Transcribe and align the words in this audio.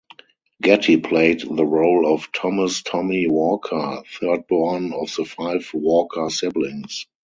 Getty 0.63 0.97
played 0.97 1.41
the 1.41 1.63
role 1.63 2.11
of 2.11 2.31
Thomas 2.33 2.81
"Tommy" 2.81 3.27
Walker, 3.27 4.01
third-born 4.19 4.93
of 4.93 5.13
the 5.15 5.25
five 5.25 5.69
Walker 5.75 6.27
siblings. 6.31 7.05